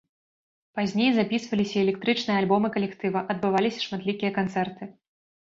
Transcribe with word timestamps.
Пазней 0.77 1.09
запісваліся 1.17 1.77
электрычныя 1.85 2.37
альбомы 2.45 2.67
калектыва, 2.77 3.19
адбываліся 3.35 3.79
шматлікія 3.87 4.31
канцэрты. 4.41 4.83